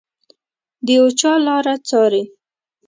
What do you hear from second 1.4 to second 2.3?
لاره څاري